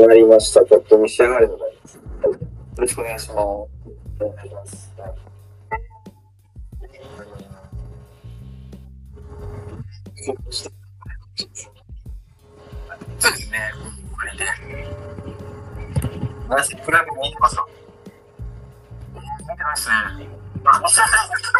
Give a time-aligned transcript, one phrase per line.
[0.00, 0.64] 終わりました。
[0.64, 1.68] ちょっと召し上がるので、よ
[2.78, 3.38] ろしくお願いします。
[3.38, 3.68] お
[4.20, 4.90] 願いします。
[13.18, 13.58] そうですね、
[14.12, 14.46] これで。
[16.48, 17.66] 私、プラグ見てますか
[19.50, 19.94] 見てますね。
[20.62, 21.59] これ、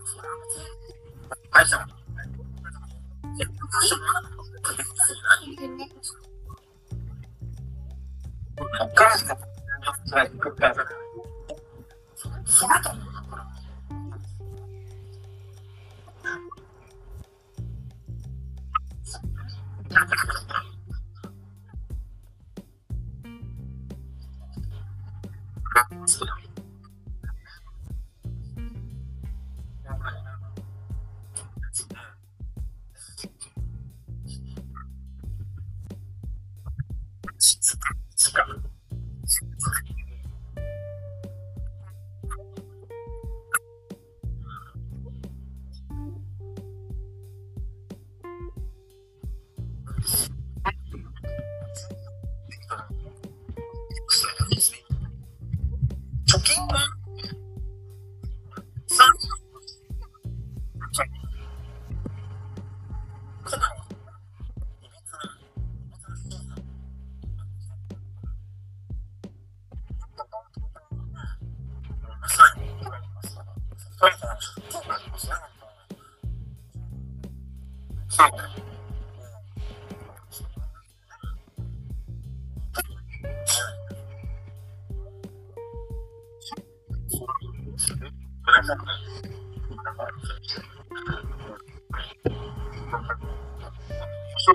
[37.41, 38.45] 貯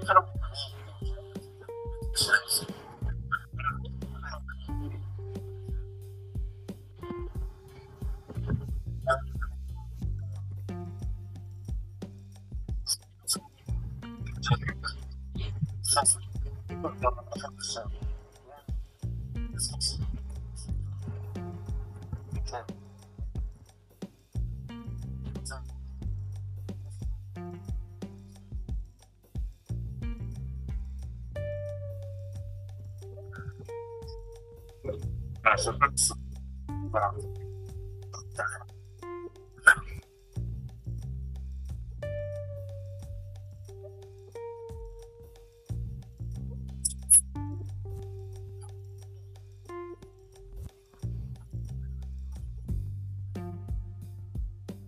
[0.07, 0.36] 頑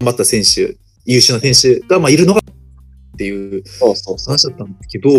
[0.08, 4.32] 張った選手、優秀な選手が、まあ、いるのがっていうそうそうそう。
[4.32, 5.10] 話だったんですけど、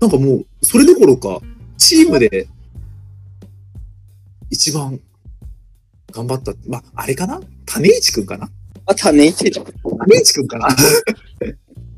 [0.00, 1.40] なんかもう、それどころか、
[1.78, 2.48] チームで
[4.50, 5.00] 一番
[6.12, 7.40] 頑張った、まあ、あれかな？
[7.66, 8.48] 種市くんかな？
[8.86, 9.62] あ、種市だ。
[9.62, 10.68] 種市くんかな？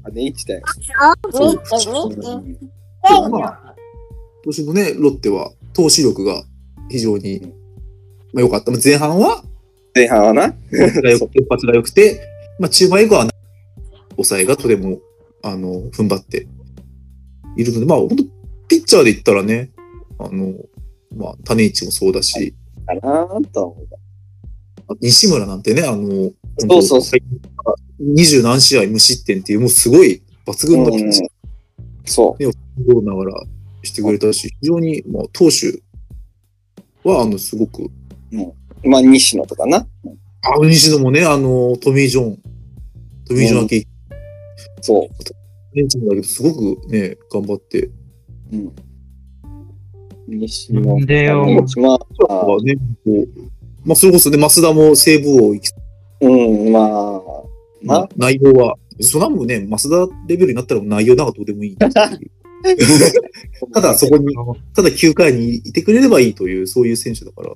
[0.05, 0.63] 種市だよ。
[3.31, 3.75] まあ、
[4.45, 6.43] 今年のね、ロッテは投手力が
[6.91, 7.41] 非常に、
[8.33, 8.71] まあ、良かった。
[8.71, 9.45] まあ前半は、
[9.99, 10.55] 前半はな。
[10.71, 12.21] 一発が良くて、
[12.61, 13.29] まあ、中盤以降は、
[14.11, 15.01] 抑えがとても、
[15.43, 16.47] あの、踏ん張って
[17.57, 18.25] いるので、まあ、本当
[18.69, 19.71] ピッチャーで言ったらね、
[20.21, 20.55] あの、
[21.17, 22.55] まあ、種市もそうだし、
[22.87, 22.95] か
[23.53, 23.89] と思う。
[24.91, 27.17] あ西村なんてね、あの、そうそうそ
[27.99, 31.29] 二十何試合無失点っていう、もうすごい抜群のピッチャー
[32.05, 33.45] そをながら
[33.83, 35.83] してくれたし、非常に、まあ、投手
[37.09, 38.68] は、あの、すごく、う。
[38.85, 39.87] まあ、西野とかな。
[40.43, 42.37] あ、西野もね、あの、トミー・ジョン、
[43.27, 43.87] トミー・ジョン明け、
[44.81, 45.09] そ
[45.75, 47.93] ベンチもだけど、すごくね、頑張って、う。
[48.53, 48.73] うん。
[50.29, 51.07] 西野。
[51.07, 51.45] でよ
[51.77, 51.99] ま
[52.29, 53.29] あ、はね、こう、
[53.85, 55.73] まあ、それこそね、増田も西武王行き、
[56.21, 56.29] う
[56.69, 57.23] ん、まあ、
[57.83, 61.79] まあ、内容は、そんなもんね、増田レベルになったら内容なんかどうでもいいいう。
[63.73, 64.35] ただ、そこに、
[64.75, 67.53] ただ9回にいてくれればいいという、そういう選手だから、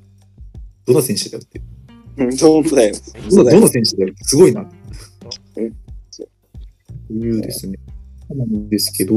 [0.86, 1.60] どんな選手だよって。
[2.18, 2.94] うん、そうだよ。
[3.30, 4.68] どんなどんな選手だよって、すごいな。
[7.10, 7.78] いうですね。
[8.30, 9.14] なんですけど、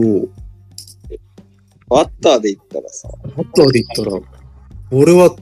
[1.88, 4.22] バッターで言ったらさ、バッターで言ったら、
[4.92, 5.36] 俺は。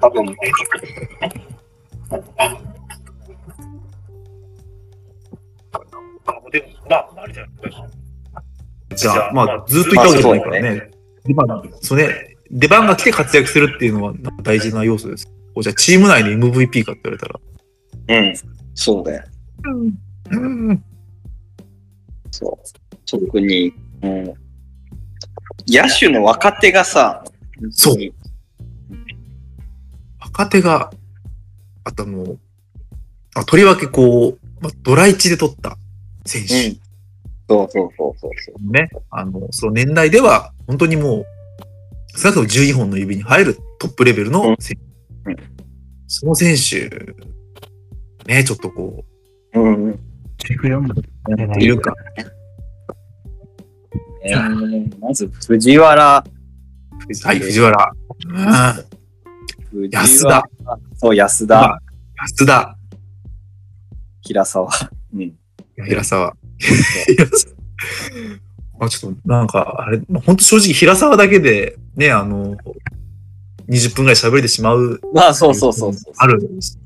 [0.00, 0.26] 多分、
[6.50, 7.95] でも、まあ、あれじゃない
[8.96, 10.90] じゃあ、まあ、ずっといたわけじゃないからね。
[11.24, 15.30] でまあ、そうね、出番が来て活躍するっていうのは大事な要素です。
[15.60, 17.40] じゃあ、チーム内で MVP かって言われたら。
[18.08, 18.34] うん。
[18.74, 19.24] そうだよ。
[20.30, 20.38] う
[20.72, 20.84] ん。
[22.30, 22.96] そう。
[23.06, 23.72] 特に、
[24.02, 24.34] うん。
[25.66, 27.24] 野手の若手がさ、
[27.70, 27.96] そう
[30.20, 30.90] 若手が、
[31.84, 32.38] あともう、
[33.34, 35.76] あとりわけこう、まあ、ドラ1で取った
[36.24, 36.85] 選う手ん。
[37.48, 38.72] そうそうそうそうそう。
[38.72, 41.26] ね、あの、その年代では、本当にもう、
[42.18, 44.76] 少なくとも12本の指に入るトップレベルの選
[45.24, 45.30] 手。
[45.30, 45.36] うん
[46.08, 46.88] その選手、
[48.32, 49.04] ね、ちょっとこ
[49.54, 49.90] うん。
[49.90, 49.98] う、
[51.58, 51.92] いるか。
[54.24, 56.24] えーまず、藤原。
[57.24, 57.92] はい、藤原。
[58.28, 59.80] うん。
[59.82, 60.78] 藤安原田。
[60.94, 61.80] そう、安まあ
[62.16, 62.24] 田。
[62.24, 62.78] 安田。
[64.22, 64.70] 平沢。
[65.12, 65.34] うん。
[65.84, 66.36] 平沢。
[68.78, 72.56] まあちょっと、なんか、あれ、まあ本当正直、平沢だけで、ね、あの、
[73.68, 75.00] 20分ぐらい喋れてしまう。
[75.12, 76.14] まあ、そうそうそうそう。
[76.18, 76.78] あるんです。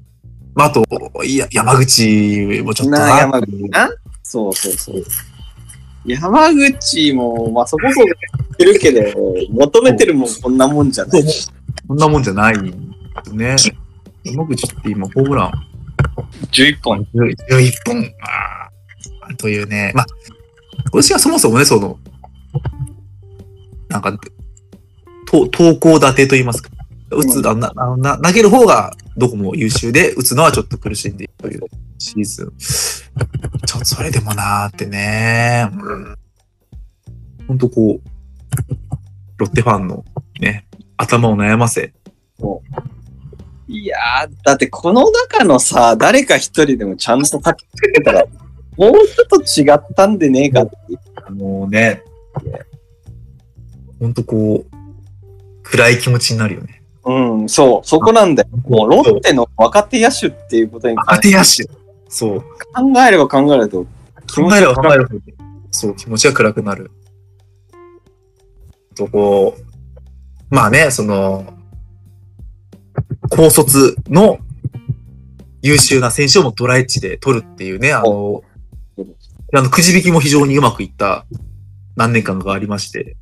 [0.55, 0.85] まあ、あと、
[1.25, 3.91] いや、山口もちょっとな山口な。
[4.23, 5.05] そうそうそう。
[6.05, 9.03] 山口も、まあそこそこ言ってるけど、
[9.51, 11.23] 求めてるもんこんなもんじゃない。
[11.87, 13.57] こんなもんじゃないね。
[14.25, 15.53] 山口って今、ホームラン
[16.53, 17.07] 11本。
[17.15, 17.99] 11本。
[18.23, 18.50] あー
[19.37, 19.93] というね。
[19.95, 20.07] まあ、
[20.85, 21.99] 今年はそもそもね、その、
[23.89, 24.19] なんか、
[25.27, 26.71] と投稿立てと言いますか。
[27.11, 31.61] 打つ、あなあな投げる方がどこも優秀で、打つのはちょっと苦しんでいるという
[31.99, 32.53] シーズン。
[33.67, 35.69] ちょっとそれでもなーってね。
[35.73, 36.17] うん。
[37.49, 38.09] ほんとこう、
[39.39, 40.05] ロッテファンの
[40.41, 40.67] ね、
[40.97, 41.93] 頭を悩ませ、
[43.73, 48.25] いやー、だってこの中のさ、誰か一人でもちゃんと書きつけてたら、
[48.81, 50.99] もうちょっと違ったんでねえかっていう。
[51.23, 52.03] あのね、
[54.01, 54.77] ほんとこう、
[55.63, 56.83] 暗い気持ちになるよね。
[57.05, 58.49] うん、そう、そこなんだよ。
[58.67, 61.81] もうロッテの若手野手っていうことに若関して手野手。
[62.09, 62.41] そう。
[62.41, 63.85] 考えれば考えると、
[64.27, 65.21] 気持ち考えれば考えるほど、
[65.71, 66.91] そう、気持ちが暗くなる。
[68.95, 71.53] とこう、まあね、その、
[73.29, 74.39] 高卒の
[75.61, 78.43] 優秀な選手をもドラエッジで取るっていうね、あの、
[79.53, 81.27] あの、くじ引きも非常にうまくいった
[81.97, 83.17] 何年間がありまして、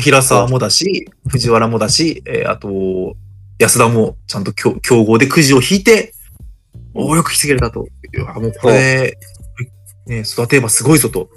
[0.00, 3.16] 平沢もだし、藤原もだし、えーあと、
[3.58, 6.14] 安田もちゃんと競合でくじを引いて、
[6.94, 7.86] おーよく引き継げれたと。
[7.86, 9.18] いやもうこれ、
[10.06, 11.28] ね、育てればすごいぞと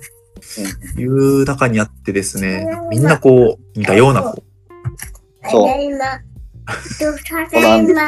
[0.98, 4.44] いう中にあってですね、みんなこう、似たような、こ
[5.46, 5.50] う。
[5.50, 5.70] そう。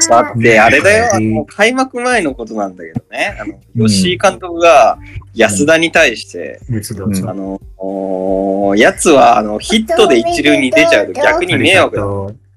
[0.10, 4.98] だって、あれだよ、あの開幕前のことなんだけどね、あの、吉井監督が
[5.34, 6.60] 安田に対して、
[7.06, 7.30] うん。
[7.30, 12.04] あの、やつは、あの、ヒットで一塁に出ちゃうと逆に迷惑だ。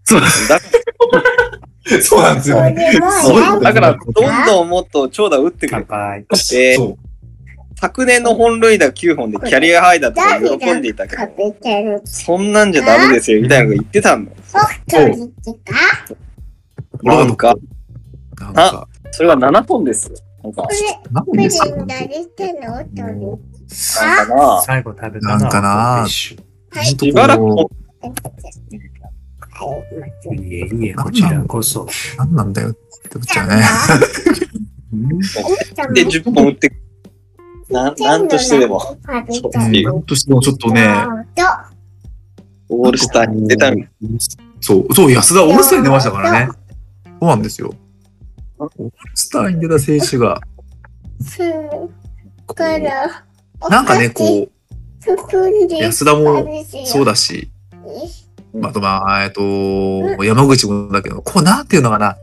[0.05, 0.61] そうなんだ
[2.03, 2.57] そうなんですよ。
[3.61, 5.79] だから、どんどんもっと長打打ってくれ。
[6.50, 6.99] でそう。
[7.83, 11.23] 昨年の本塁打9本でキャリアハイだとか喜んでいたけど、
[12.05, 14.37] そんなんじゃダメですよ、みたいなこと言ってたんだよ。
[17.03, 17.57] なんか、
[18.41, 20.09] なんか、それは7本です。
[20.09, 20.17] よ。
[20.45, 20.62] なんか、
[21.11, 21.67] なんですか。
[21.75, 22.89] なん
[24.29, 26.07] かな、最後食べたなんかな。
[26.09, 26.37] し
[27.12, 27.43] ばらく
[30.37, 31.83] いえいえ、こちらこそ。
[31.83, 31.87] う
[32.17, 33.65] なんなんだよって思っちゃうね。
[35.95, 36.82] で10本打って、
[37.73, 40.95] ななんとしてでも、うんなんとしてもちょっとね、
[42.69, 43.87] オールスターに出たみ。
[44.61, 46.49] そう、そう、安田オールスターに出ましたからね。
[46.49, 47.75] そうなんですよ。
[48.59, 50.41] オールスターに出た選手が、
[53.69, 54.50] なんかね、こう、
[55.81, 56.47] 安田も
[56.85, 57.50] そうだし、
[58.62, 59.43] あとまあ、えっと、
[60.25, 62.17] 山口もだけど、こう、なんていうのかな、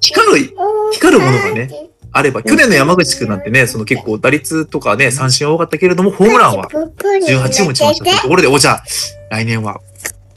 [0.00, 0.54] 光る、
[0.92, 1.70] 光るものがね、
[2.12, 8.84] あれば、去年の山口くんなんてね、その結構打率とかね、三振は多かったけれども、ホームランは18も打ちましたというところで、おじゃあ、
[9.30, 9.80] 来年は、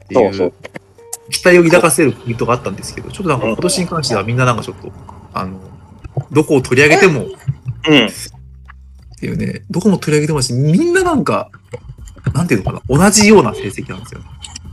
[0.04, 0.54] っていそう
[1.30, 4.92] 期待を抱かせるポイントがあったんですけど、ちょっとなんか今年に関してはみんななんかちょっと、
[5.34, 5.60] あの、
[6.32, 7.28] どこを取り上げても、うん。
[7.28, 8.10] っ
[9.20, 11.50] ていうね、どこも取り上げてもし、みんななんか、
[12.34, 14.22] なんていうのかな、同じような成績なんですよ。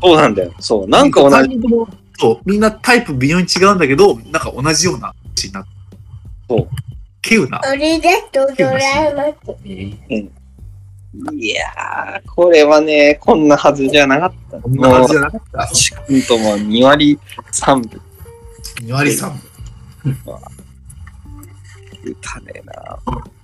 [0.03, 0.53] そうなんだよ。
[0.59, 0.89] そう。
[0.89, 1.61] なんか同じ。
[2.19, 5.76] そう、みんなタイプ微妙に違うんだけど、なんか同じような形になって。
[6.49, 6.69] そう。
[7.25, 7.61] 稀有な。
[7.63, 11.37] それだとドラえもん。
[11.39, 14.59] いやー、これはね、こんなはずじゃなかった。
[14.61, 15.75] こんな感じじゃなかった。
[15.75, 17.19] シ君とも2割
[17.53, 18.01] 3分
[18.83, 20.25] 2割3分。
[20.25, 22.99] 打たねえな。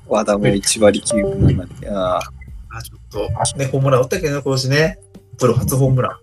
[0.07, 1.89] 和田も1割9分7厘。
[1.89, 4.99] ああ、あ、ちょっと、ね、ホームラン打ったけどね、今年ね。
[5.39, 6.19] プロ初ホームラ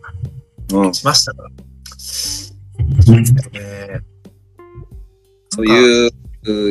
[0.74, 0.94] うんン。
[0.94, 1.50] しましたから。
[1.98, 4.02] そうですけどね。
[5.50, 6.12] そういう、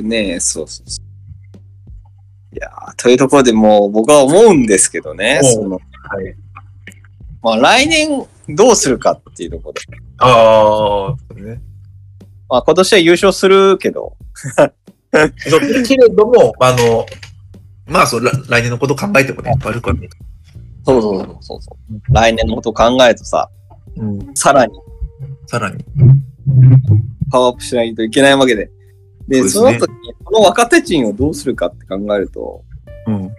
[0.02, 2.56] ね、そうそうそう。
[2.56, 6.35] いやーというところでもう僕は思うんですけどね、その、はい。
[7.42, 9.80] まあ来年どうするかっていうところで。
[10.18, 11.61] ああ、ね。
[12.49, 17.06] まあ今年は優勝するけど、 そうけれども、あの、
[17.87, 20.08] まあそう、来来年のこと考えてもね、悪くはね。
[20.85, 22.14] そうそうそうそうそう。
[22.14, 23.50] 来年のことを考えるとさ、
[23.97, 24.35] うん。
[24.35, 24.73] さらに
[25.47, 25.85] さらに。
[27.30, 28.70] パワーアップしないといけないわけで。
[29.28, 32.64] で、その後に、この若手陣をどうするかって考えると、
[33.06, 33.30] うん。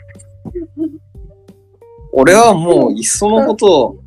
[2.13, 3.99] 俺はもういっそのことを、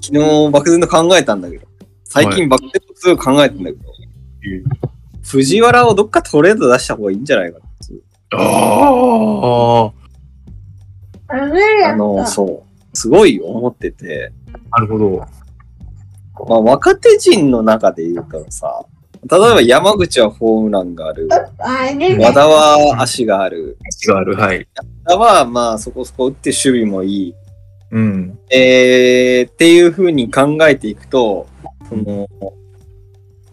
[0.00, 1.66] 昨日漠然と考えたんだけど、
[2.04, 3.92] 最近漠然とすぐ考えてんだけど、
[5.22, 8.02] 藤原をどっかトレード出した方がいいんじゃないかっていう。
[8.32, 9.92] あ
[11.84, 12.96] あの、そう。
[12.96, 14.32] すごい思ってて、
[14.70, 15.26] あ、なるほど。
[16.48, 18.86] まあ若手陣の中で言うからさ、
[19.30, 24.68] 例えば山口はホームランがある、和田は足がある、違ある、はい。
[25.04, 27.34] 和田はまあそこそこ打って守備もいい、
[27.90, 28.38] うん。
[28.50, 31.46] えー、っていう風に考えていくと、
[31.88, 32.28] その、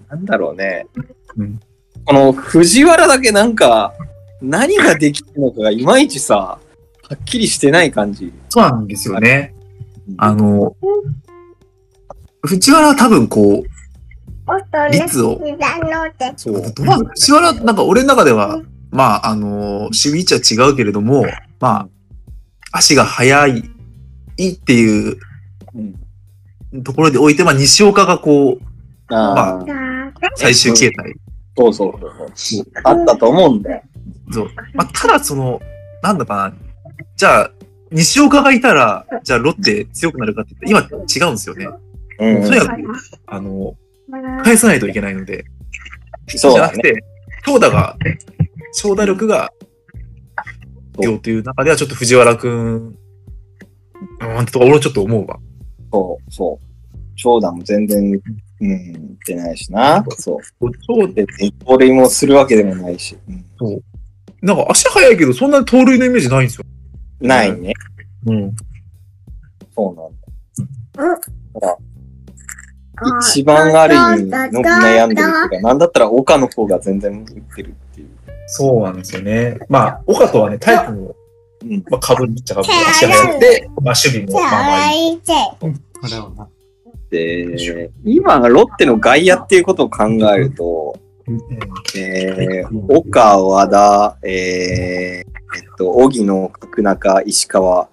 [0.10, 0.88] なんだろうね。
[1.38, 1.60] うん
[2.06, 3.94] この藤原だけなんか、
[4.40, 6.60] 何ができるのかがいまいちさ、は
[7.16, 8.32] っきりしてない感じ。
[8.50, 9.56] そうなんですよね。
[10.18, 10.76] あの、
[12.44, 13.75] 藤原は多分こう、
[14.92, 15.42] 率を、
[16.38, 16.72] そう。
[16.72, 18.62] どうなんだ藤原、なんか俺の中では、
[18.92, 19.48] まあ、あの、
[19.86, 21.26] 守備位置は違うけれども、
[21.60, 21.88] まあ、
[22.72, 23.64] 足が速いっ
[24.58, 25.18] ていう
[26.74, 29.66] うん、ところでおいて、まあ、西岡がこう、ああ、
[30.36, 31.14] 最終形態。
[31.58, 31.94] そうそう
[32.34, 32.66] そう。
[32.84, 33.82] あったと思うんだよ。
[34.32, 34.50] そう。
[34.74, 35.62] まあ、ただその、
[36.02, 36.54] なんだかな。
[37.16, 37.52] じゃあ、
[37.92, 41.68] 西岡がいたら、じゃあロッテ強くなるかって言って、今違うんですよね。
[42.20, 42.82] うんとにかく、
[43.28, 43.76] あの、
[44.44, 45.46] 返さないといけないので。
[46.28, 46.52] そう。
[46.54, 47.04] じゃなくて、
[47.46, 47.98] 長打が、
[48.74, 49.52] 長打力が、
[50.96, 55.40] そうよという中ではちょっと藤原くん、うん、とか俺はちょっと思うわ。
[55.92, 56.98] そう、そう。
[57.16, 58.22] 長打も全然、
[58.62, 60.04] うん、出ないしな。
[60.18, 60.40] そう。
[60.88, 61.26] そうで、
[61.66, 63.18] 盗塁もするわけでもないし。
[63.28, 63.82] うん
[64.46, 66.66] なんか足速いけど、そんなに盗塁のイメージないんですよ。
[67.20, 67.74] ないね。
[68.28, 68.56] うん。
[69.76, 71.20] そうなんだ。
[71.54, 71.78] だから
[73.22, 77.26] 一番ある意味、伸び悩んでるっていうか、なんだったら岡の方が全然打っ
[77.56, 78.10] てるっていう。
[78.48, 79.58] そうなんですよね。
[79.70, 81.16] まあ、岡とはね、タイプも、
[81.64, 81.84] うん。
[81.90, 82.74] まあ、かぶるっちゃかぶる。
[82.90, 85.20] 足速くて、まあ、守備も、まあまあいい。
[85.20, 86.48] これをな。
[87.10, 91.00] で、今、ロッテの外野っていうことを考えると、
[91.96, 95.24] えー、岡、和田、えー、えっ
[95.78, 97.90] と、荻野、角中、石川っ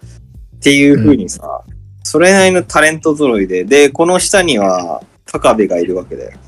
[0.61, 1.62] ていう風にさ、
[2.03, 6.39] それなりのタレント揃いで、で、この下には高部がいるわけだよ。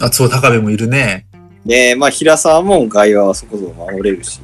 [0.00, 1.26] あ、そう、高部もいるね。
[1.64, 4.40] で、まあ、平沢も外野はそこそこ守れるし。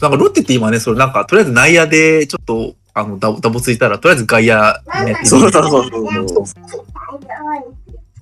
[0.00, 4.56] なんかロッテって今ね、それなんか、とりあえず内野でちょっと、あの、ダボダボついたら、とりあえず外野
[5.04, 6.86] ね、そうそうそうそうそう。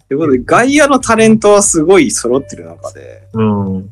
[0.09, 3.91] ということで、外野のタレントはすごい揃ってる中で、うん。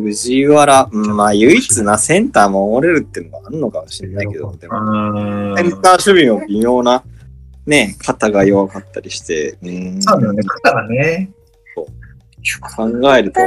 [0.00, 7.04] 藤原、うんまあ、唯一なセンター守れるっていうのがあるのかもしれないけど、でも、うんセンター守備も微妙な、
[7.66, 11.30] ね、肩が弱かったりして、うんそうだよね、肩がね。
[12.76, 13.40] 考えると、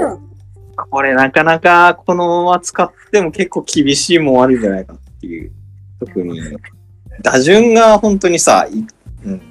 [0.89, 5.51] これなかなかこのまま使っても結構厳しいもんあるんじゃないかっていう。
[5.99, 6.39] 特に、
[7.23, 8.85] 打順が本当にさ、い,、
[9.25, 9.41] うん、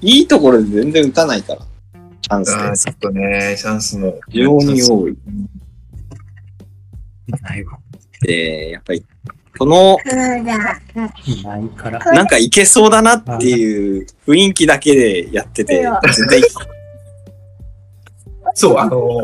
[0.00, 1.60] いいところで全然打たないから、
[2.22, 2.90] チャンスで。
[2.90, 4.18] ちょっとね、チャンスも。
[4.30, 5.16] 非常に多い。
[7.28, 7.78] ないわ。
[8.22, 9.04] で、やっぱり、
[9.58, 11.98] この、ないから。
[12.12, 16.44] なんかいけそうだなっていう雰囲気だけでやってて、全然いい。
[18.54, 19.20] そう、あの、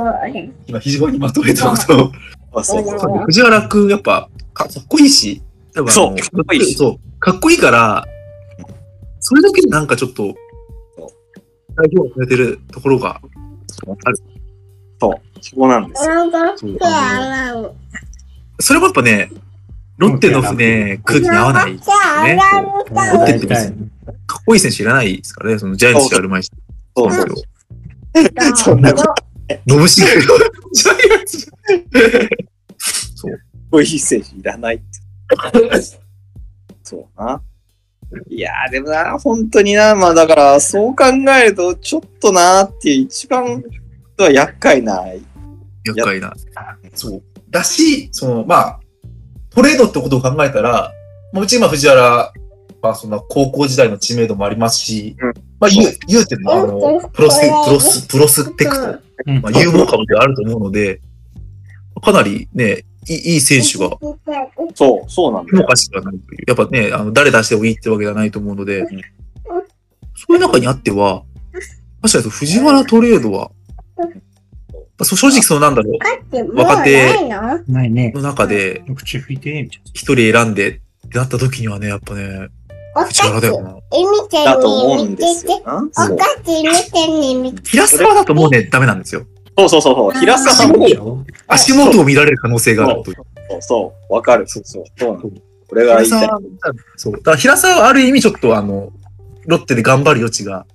[0.66, 2.12] 今非常にまとめたこと
[2.52, 5.42] をそうそうそう藤原くんやっぱかかっこいいし、
[5.88, 8.04] そうかっこいいしそう、かっこいいから、
[9.20, 10.34] それだけでなんかちょっと、
[11.76, 13.20] 代表をされてるところが
[14.04, 14.16] ある。
[15.00, 17.74] そこなんですよ。
[18.60, 19.30] それもやっぱね、
[19.96, 22.38] ロッテのね、空気に合わないですよね。
[22.90, 23.90] ロッテって別に
[24.26, 26.46] かっこいい選手いらないですからね、そのジャイアンツである前に。
[26.96, 27.26] そう そう。
[28.56, 29.14] そんなこと
[29.66, 30.20] ノブシゲの
[30.72, 31.50] ジャイアンツ。
[33.14, 33.40] そう。
[33.70, 33.82] こう。
[33.82, 33.98] いう。
[33.98, 34.84] 選手いらないって。
[36.82, 37.04] そう。
[37.20, 37.42] な。
[38.28, 40.96] いやー、でもな、本当にな、まあだから、そう。
[40.96, 43.02] 考えると、ちょっとなーっていう。
[43.02, 43.62] 一番
[44.24, 45.04] は厄介な。
[45.84, 46.34] 厄介な。
[46.94, 47.22] そう。
[47.50, 48.80] だし、その、まあ、
[49.50, 50.92] トレードってことを考えたら、
[51.32, 52.32] まあ、うち今藤原、
[52.82, 61.00] まあそんな高校時代の知名度もありますし、うんまあ言う、言うても、あの、プロス、プロス、プロスペクト、うんまあ有望株ではあると思うので、
[62.02, 63.96] かなりね、いいいい選手が
[64.74, 65.62] そう、そうなんだよ。
[65.62, 66.44] 評価しかないという。
[66.46, 68.86] やっぱね、あの、誰出してもいいってわけじゃないと思うので、
[70.16, 71.22] そういう中にあっては、
[72.02, 73.50] 確かに藤原トレードは、
[75.04, 77.28] 正直そのなんだろう、若手
[77.68, 78.12] ないね。
[78.14, 80.72] の中で口拭いて、みたい一人選んでっ
[81.10, 82.48] てなった時にはね、やっぱね、
[83.06, 83.74] 藤原だよな。
[84.44, 85.88] だと思うんですよな。
[85.92, 86.18] そう
[87.64, 89.24] 平沢だともうね、ダメなんですよ。
[89.56, 90.20] そうそうそうそう。
[90.20, 91.24] 平沢も、な。
[91.48, 93.16] 足元を見られる可能性があるという。
[93.50, 94.48] そうそう、わかる。
[94.48, 95.30] そうそう、そうなの。
[95.68, 96.40] これが平言いたい沢。、
[96.96, 97.12] そう。
[97.14, 98.92] だから平沢はある意味ちょっとあの、
[99.46, 100.66] ロッテで頑張る余地が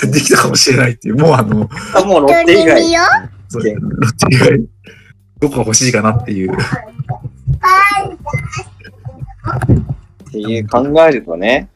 [0.10, 2.82] できたかもしれないっていう、もうあの、あ、もうロッテ以外。
[2.82, 3.76] ロッテ
[4.30, 4.60] 以外、
[5.40, 6.52] どこが欲しいかなっていう。
[6.52, 6.56] っ
[10.32, 11.68] ていう考えるとね、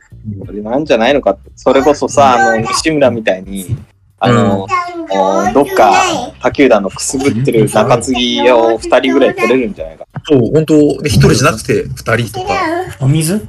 [0.46, 1.50] それなんじゃないのかって。
[1.54, 3.76] それこそさ、あの、西村みたいに、
[4.20, 4.66] あの、
[5.10, 5.92] おどっか
[6.40, 10.06] 他球団のくすぶってる中継ぎを二人ぐらい取れるんじゃないか。
[10.24, 12.54] そう、本当ね一人じゃなくて二人とか、
[13.00, 13.46] お水？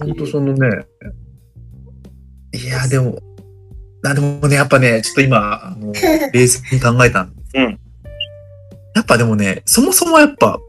[0.00, 0.86] 本当そのね、
[2.52, 3.18] いや、でも、
[4.04, 5.92] あでもね、やっぱね、ちょっと今、あの、
[6.32, 7.56] 冷静に考えたんです。
[7.56, 7.78] うん
[8.94, 10.60] やっぱでもね、そもそもやっぱ、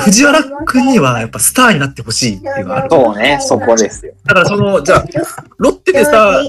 [0.00, 2.88] 藤原くんにはやっぱスターになってほしいっていうのがある。
[2.90, 4.12] そうね、そこですよ。
[4.24, 5.04] だからその、じゃあ、
[5.56, 6.42] ロッテでさ、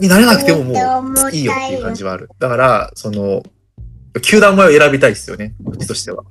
[0.00, 2.30] になれなくてももういいよっていう感じはある。
[2.38, 3.42] だから、その、
[4.22, 6.24] 球団前を選びたいですよね、こっちとしては。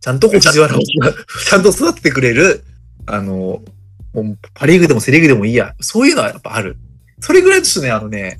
[0.00, 2.64] ちゃんと藤原を、ちゃんと育ててくれる、
[3.06, 3.62] あの、
[4.14, 5.74] もうパリーグでもセリーグでもいいや。
[5.80, 6.76] そういうのはやっぱある。
[7.20, 8.38] それぐらいちょっとね、あのね、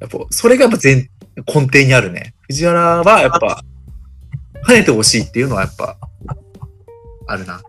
[0.00, 1.08] やっぱ、それがやっぱ全、
[1.46, 2.34] 根底にあるね。
[2.48, 3.64] 藤原はやっぱ、
[4.66, 5.96] 跳ねてほしいっていうのはやっぱ、
[7.26, 7.60] あるな。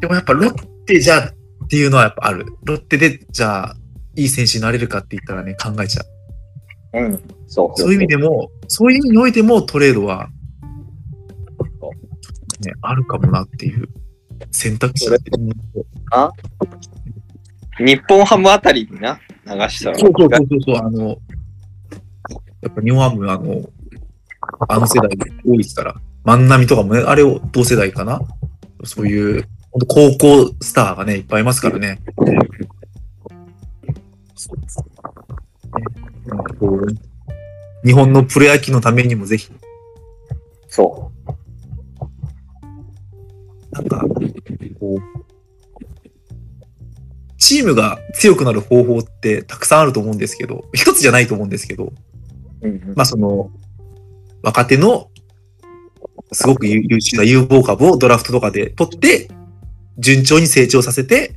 [0.00, 1.32] でもやっぱロッテじゃっ
[1.68, 2.46] ていうのはやっぱある。
[2.64, 3.76] ロッテで、じゃあ、
[4.16, 6.02] いい選手になれるかって言ったらね、考えちゃ
[6.94, 7.00] う。
[7.00, 7.22] うん。
[7.46, 10.28] そうそういう意味でも、そういう意味においてもトレードは、
[12.60, 13.88] ね、あるかもなっていう
[14.50, 15.54] 選択肢だと思う
[17.84, 19.98] 日本ハムあたりにな、流したら。
[19.98, 21.18] そうそうそうそう、あの、
[22.60, 23.70] やっぱ日本ハム、あの、
[24.68, 25.10] あの世代
[25.46, 28.20] 多いですから、万波とかもね、あれを同世代かな？
[28.84, 29.48] そういう、
[29.88, 32.00] 高校スターがね、いっぱいいますからね。
[36.26, 36.86] なんかこう
[37.86, 39.50] 日本のプロ野球のためにもぜひ、
[40.68, 41.10] そ
[43.70, 44.04] なんか、
[47.50, 51.92] チームが強くなる方法ってたくさんあると思うんですけど、一つじゃないと思うんですけど、
[52.62, 52.68] う。
[52.68, 53.50] うんまあその、
[54.40, 55.10] 若手の、
[56.30, 59.28] すごく優優秀な有望株をドラフトとかで取って、
[59.98, 61.34] 順調に成長させて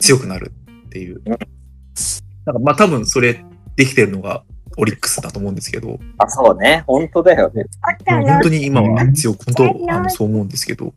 [0.00, 0.50] 強くなる
[0.86, 1.22] っていう。
[1.24, 3.44] なんかまあ多分それ
[3.76, 4.42] できてるのが
[4.76, 6.82] オリックスだと思うんですけど、あ、そうね。
[6.88, 7.64] 本当だよね。
[8.08, 10.92] 本当に今は強く、本当あのそう思うんですけど、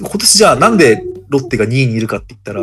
[0.00, 2.62] 今年じゃあなんでロッテが2位にいるかって言ったら、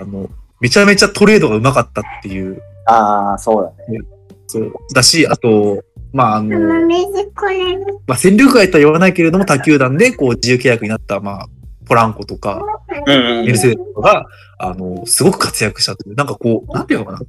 [0.00, 3.98] あの、めちゃめちゃトレードがうまかったっていう、ああ、そうだね。
[4.46, 5.82] そう、だし、あと、
[6.12, 6.58] まああの。
[8.06, 11.48] まあ、戦力外とは言わないけれども、他球団でこう自由契約になった、まあ、
[11.86, 12.62] ポランコとか、
[13.06, 14.26] うんうんメルセデスとかが、
[14.58, 17.20] あの、すごく活躍したという、なんかこう、なんていうのかな。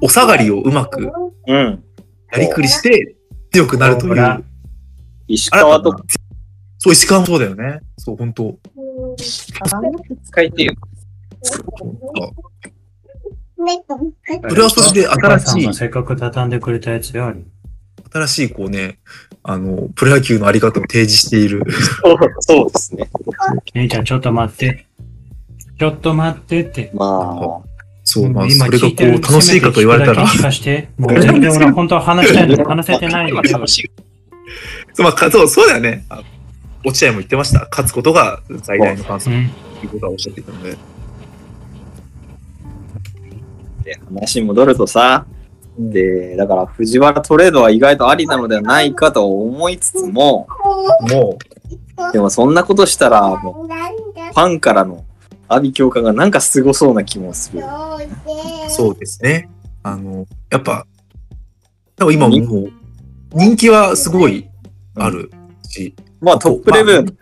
[0.00, 1.10] お下がりをうまく
[1.46, 1.84] うん。
[2.32, 3.16] やりくりして
[3.52, 4.44] 強くなるという。
[5.26, 5.94] 石川と
[6.78, 7.80] そう、石川もそうだよね。
[7.98, 8.56] そう、本当
[9.22, 10.74] 使いてよ。
[11.46, 11.58] そ
[14.54, 17.26] れはそれで新しい、がせっかく畳んでくれたやつよ。
[17.26, 17.38] あれ
[18.12, 18.98] 新しいこうね、
[19.42, 21.64] あの、プロ野球のあり方を提示している。
[22.02, 23.10] そうそうですね。
[23.74, 24.86] 姉ちゃん、ちょっと待って。
[25.78, 26.90] ちょっと待ってって。
[26.94, 27.62] ま
[28.04, 30.24] そう、まあ、今それがこう、楽しいかと言われたら。
[30.98, 36.04] もう全然俺本当は話したいのに話せてないんだけまあ、かそう、そうだよね。
[36.84, 37.68] あ落合も言ってました。
[37.70, 39.50] 勝つことが最大の感想うん。
[39.80, 40.76] ということはおっしゃっていたので。
[43.80, 45.26] あ、で話に戻るとさ、
[45.78, 50.46] で、だから藤原トレードは意外とありなのではないかと思いつつも、
[51.10, 51.38] も
[52.12, 55.04] でもそんなことしたら、もうファンからの、
[55.48, 57.62] 阿ビ教官がなんかすごそうな気もする。
[58.68, 59.48] そうですね。
[59.82, 60.86] あの、やっぱ、
[61.96, 62.72] 多分今もう、
[63.34, 64.48] 人気はすごい
[64.94, 65.30] ある
[65.72, 67.12] し、まあトップレベル、ま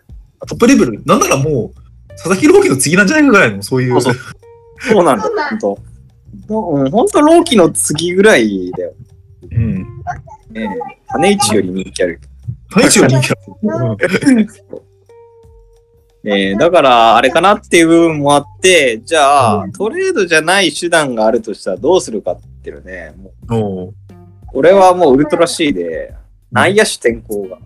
[0.40, 4.00] あトップレベル、なんならもう、佐々木朗希の次なんじゃないかぐらいの、そういう。
[4.00, 4.14] そう
[4.80, 5.78] そうなんだ、ほんと。
[6.48, 8.92] うん、ほんと、ローキの次ぐらいだよ。
[9.52, 9.86] うん。
[10.52, 12.20] ね羽市より人気ある。
[12.74, 13.96] 大地は人気ある。
[16.22, 23.94] えー、だから、あれかなっていう部分もあって、じゃあ、トレードじゃない手段があるとしたらどうするかっていうね、もうおう
[24.52, 26.14] 俺はもうウルトラ C で、
[26.52, 27.58] 内野手転向が。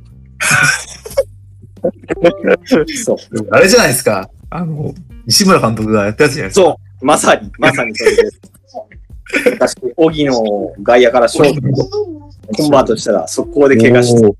[3.04, 3.18] そう。
[3.50, 4.30] あれじゃないですか。
[4.50, 4.94] あの、
[5.26, 6.66] 西村監督がやったやつじゃないですか。
[6.66, 7.04] そう。
[7.04, 8.40] まさに、まさにそれです。
[9.52, 11.72] 私、荻野を外野からショートに
[12.56, 14.36] コンバートしたら、速攻で怪我して、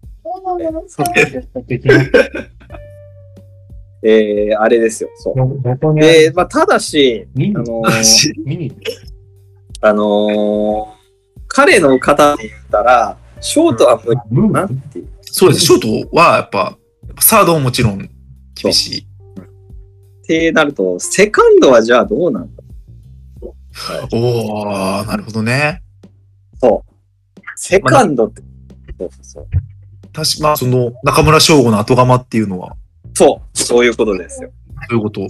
[4.03, 5.09] えー、あれですよ。
[5.17, 5.95] そう。
[5.99, 8.77] で、まあ、ただし、あのー見に
[9.81, 10.95] あのー
[11.49, 15.09] 彼の方で言ったら、ショートは無理なっていう。
[15.37, 15.63] そうです。
[15.63, 16.79] ショートはやっぱ、
[17.19, 18.09] サードももちろん
[18.55, 19.01] 厳しい。
[19.01, 19.05] っ
[20.25, 22.63] てなると、セカンドはじゃあどうなんだ？
[24.13, 25.83] おー、なるほどね。
[26.61, 27.41] そう。
[27.57, 28.43] セカンドって、
[28.97, 29.47] そうそうそう。
[30.13, 32.77] 確か、まあ、その、中村翔吾の後釜っていうのは、
[33.15, 34.53] そう、そういうことですよ。
[34.89, 35.27] どういうこと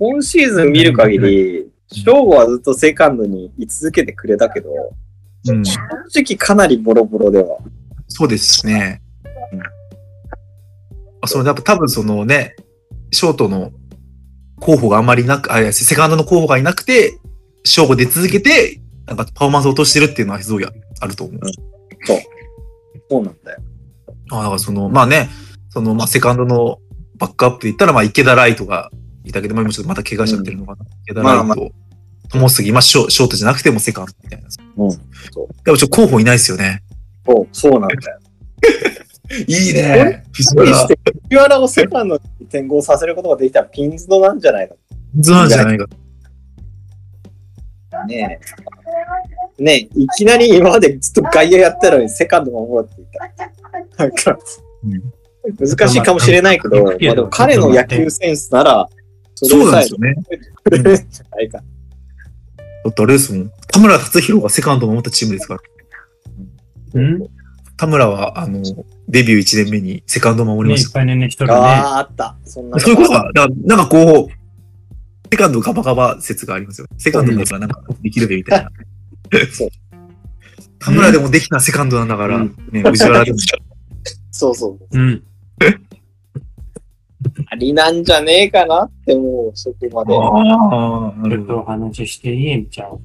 [0.00, 4.70] 今シーズン見る限り、翔吾はずっとセカンドに居続けてくれたけど、
[5.46, 5.64] うん。
[5.64, 5.78] 正
[6.24, 7.58] 直かなりボロボロでは。
[8.08, 9.11] そうですねうん。
[11.20, 12.56] あそのやっぱ多分そのね、
[13.10, 13.72] ショートの
[14.60, 17.18] 候補があんまりなく、あ、セカンドの候補がいなくて、
[17.64, 21.40] 勝負出続けて、なんかパフォーマンスを落としてるっていうのはすごいあると思う。
[23.10, 23.62] そうなんだよ。
[24.30, 25.28] あだからその、まあね、
[25.70, 26.78] その、まあセカンドの
[27.16, 28.90] バックアップで言ったら、まあ池田ライトが
[29.24, 30.86] いたけど、まあ今ちょっとまた怪我しちゃってるのかな。
[31.04, 31.56] 池田ライト、まあ
[32.30, 34.48] 友杉、まあショショートじゃなくてもセカンドみたいな。
[34.76, 34.90] うん。
[35.64, 36.82] でもちょっと候補いないですよね。
[37.26, 38.21] そう、そうなんだよ。
[39.46, 40.24] いいね。
[40.54, 44.74] 無理して、藤原をセカンドに転向させることができたらピンズドなんじゃないか
[45.18, 45.86] ズなんじゃないか。
[48.06, 48.40] ね
[49.58, 49.62] え。
[49.62, 53.10] ねえ、いきなり今までずっと外野やってたのにセカンド守ろうって言っ
[53.96, 54.04] た。
[54.04, 54.38] なんか、
[55.58, 58.88] 難しいかもしれないけど、まあ、でも彼の野球センスなら、
[59.34, 60.14] そそうなんですよね。
[61.10, 61.58] じゃないか。
[61.58, 61.64] だ
[62.90, 63.52] ってあれですもん。
[63.70, 65.60] 田村達弘がセカンドを守ったチームですから。
[66.94, 67.42] うん
[67.76, 68.62] 田村は、あの、
[69.12, 71.52] デビュー1年目にセカンドを守りましねいっぱいね、一人ね。
[71.52, 72.34] ああ、あった。
[72.44, 72.82] そんなた。
[72.82, 74.32] そういうことが、だからなんかこう、
[75.30, 76.86] セカンドガバガバ説がありますよ。
[76.96, 78.70] セカンドだからなんかできるべみたいな。
[79.52, 79.68] そう
[80.78, 83.38] 田村でもできたセカンドなんだから、うんね、藤原でも。
[84.30, 84.98] そうそう。
[84.98, 85.22] うん。
[87.48, 90.14] ありなんじゃねえかなって思う、そこまで。
[90.16, 91.64] ああ、なちょっとおるほど。
[91.64, 92.56] 話ししていい？
[92.56, 92.98] んちゃう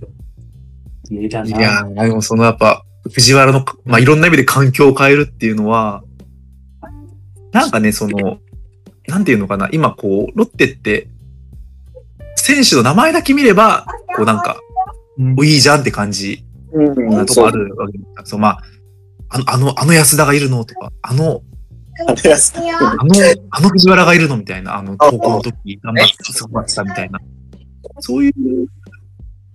[1.11, 1.15] い。
[1.21, 6.03] やー、でもそのやっぱ、藤原の、まあ、いろんな意味で環境を変えるっていうのは、
[7.51, 8.39] なんかね、その、
[9.07, 11.07] なんていうのかな、今こう、ロッテって、
[12.35, 14.57] 選手の名前だけ見れば、こうなんか、
[15.17, 18.61] ういいじゃんって感じうんなとこあるわけですそう、まあ、
[19.29, 21.41] あの、あの、あの安田がいるのとか、あの、
[21.99, 23.15] あの、
[23.49, 27.19] あの藤原がいるのみたいな、あの、高校の時頑張ってすごかったみたいな。
[27.99, 28.33] そういう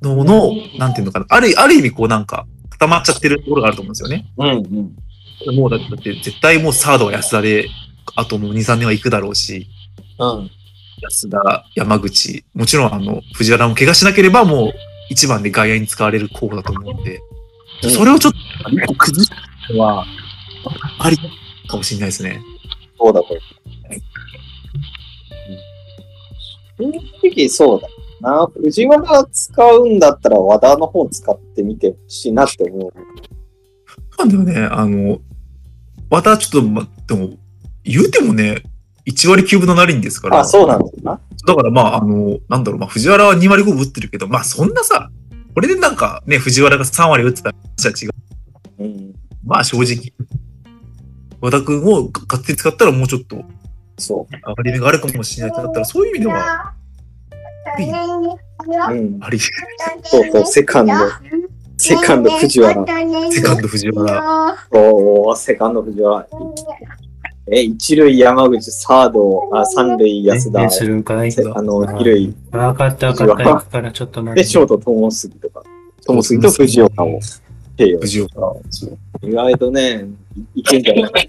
[0.02, 1.26] のの、なんていうのかな。
[1.28, 2.46] ある、ある意味こうなんか、
[2.82, 4.26] 固まっちゃってるところがあると思うんですよね。
[4.36, 4.48] うん
[5.46, 5.56] うん。
[5.56, 7.68] もうだって、絶対もうサードは安田で、
[8.16, 9.68] あともう2、3年は行くだろうし、
[10.18, 10.50] うん。
[11.00, 14.72] 安田、山口、もちろんあの、藤原も怪我しなければもう
[15.10, 20.06] 一番で外野に使われる候補だと思うんで、うんそれをちょっと一個崩したのは、
[21.00, 21.18] あり
[21.66, 22.40] かもしれないですね。
[22.96, 23.40] そうだ、これ。
[26.78, 27.88] 正直そうだ
[28.22, 28.48] な。
[28.54, 32.92] 藤原使うんだったら和田の方使ってみてほしいなって思う。
[34.18, 35.18] なんだよね、あの、
[36.08, 37.30] またちょっと、ま、でも、
[37.84, 38.62] 言うてもね、
[39.06, 40.40] 1割9分の7厘ですから。
[40.40, 41.20] あ、そうなんだな。
[41.46, 45.10] だからまあ、あの、なんだろう、まあ、藤原は2割5分打ってるけど、まあ、そんなさ、
[45.54, 48.10] これでなんかね、藤原が3割打ってたら、違う。
[48.78, 49.14] うん。
[49.44, 50.12] まあ、正直。
[51.40, 53.44] 和田君を勝手に使ったらもうちょっと
[53.98, 56.74] そ上がり目があるかもしれないってなったら、そういう意味では、
[58.90, 58.92] う。
[58.92, 59.18] うん。
[59.20, 59.38] あり、
[60.02, 60.92] そうそう、セカンド。
[61.78, 62.86] セカンド藤原。
[63.32, 64.56] セカンド藤原。
[64.70, 66.26] おー、セカンド藤原。
[67.50, 73.34] え、一塁山口、サード、あ、三塁安田ね、するんかいせあの、二塁、わかったわかった。
[73.34, 74.48] 行くからちょっと待で、って。
[74.48, 75.64] ショート、友杉とか、
[76.06, 77.18] 友杉と藤岡を。
[78.00, 78.54] 藤岡。
[79.22, 80.06] 意外とね、
[80.54, 81.28] いいけんじゃない？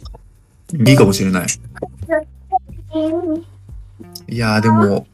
[0.92, 1.48] いいかもしれない。
[4.28, 5.08] いやーでも、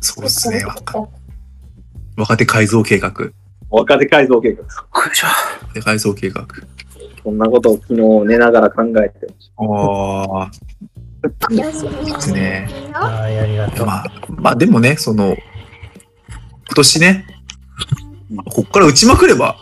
[0.00, 0.64] そうですね。
[0.64, 1.08] 若
[2.16, 3.12] 若手改造計画。
[3.70, 4.64] 若手改造計画。
[4.92, 5.10] 若
[5.74, 6.46] 手改造計画。
[7.22, 10.50] こんなことを昨日寝ながら考えてましああ、
[11.50, 12.68] ですね。
[12.92, 13.86] はい、ありがとう。
[13.86, 15.36] まあ、まあでもね、その、今
[16.76, 17.26] 年ね、
[18.50, 19.56] こっから打ちまくれば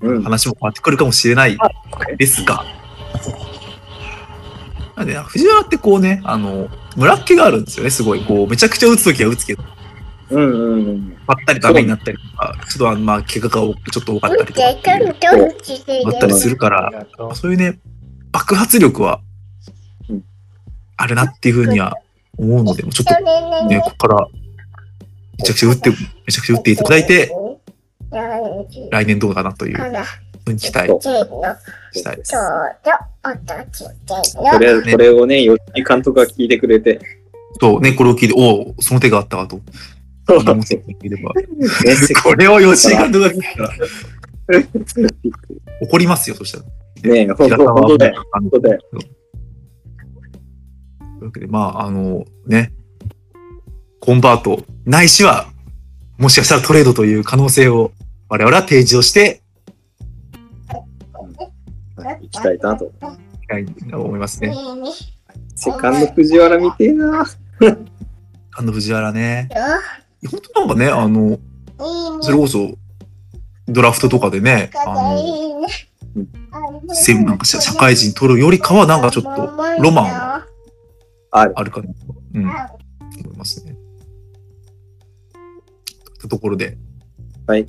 [0.00, 0.06] た。
[0.06, 0.22] うん。
[0.22, 1.56] 話も変わってくるかもしれない
[2.16, 2.64] ですが、
[4.98, 8.24] なんで藤原ってこうね、あの、村っ気があるんですよね、すごい。
[8.24, 9.62] こう、めちゃくちゃ打つときは打つけど、
[10.30, 11.16] うんうんうん。
[11.24, 17.06] ばったりダメになったりとか、ちょっとあのまあ、怪我が多くちょっと多かったりとかあったりするから。
[17.34, 17.78] そういうね、
[18.32, 19.20] 爆発力は
[20.10, 20.24] うん
[20.96, 21.94] あるなっていうふうには
[22.36, 24.26] 思うので、ちょっとね、ここから
[25.38, 25.96] めちゃくちゃ打って、め
[26.32, 27.32] ちゃくちゃ打っていただいて、
[28.90, 29.78] 来年どうかなという
[30.52, 32.32] に期待したいです。
[32.32, 32.38] と
[34.58, 37.00] りあえずこれをね、吉井監督が聞いてくれて、
[37.60, 39.58] そうね、これを聞いて、おお、その手があったわと。
[40.28, 40.34] こ
[42.36, 43.70] れを吉井監督が聞いたら、
[45.82, 46.64] 怒りますよ、そしたら。
[47.12, 48.24] ねえ、ほんと、平田はほんとだよ。
[48.32, 48.80] あの本当だよ。
[48.90, 49.00] とい
[51.20, 52.72] うわけで、まあ、あの、ね、
[54.00, 55.48] コンバート、ないしは、
[56.18, 57.92] もしかしたらトレードという可能性を
[58.28, 59.42] 我々は提示をして
[62.20, 62.86] 行きたいなと。
[62.86, 62.88] い
[63.40, 64.54] きたいと思いますね。
[65.54, 67.26] セカンド藤原見てえな。
[68.52, 69.48] あの藤原ね。
[70.30, 71.38] 本当なんかね、あの、
[72.20, 72.70] それこそ、
[73.66, 75.66] ドラフトとかでね、あの、
[76.94, 79.30] せんなんか社社会人取るよりかは、なんかちょっと
[79.82, 80.46] ロマンは
[81.30, 81.52] ある。
[81.54, 81.94] あるかなと、
[82.34, 83.76] うん、思いますね。
[86.28, 86.76] ところで、
[87.46, 87.66] あり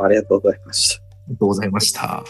[0.00, 1.02] ありがとうございました。
[1.32, 2.24] がとうございました。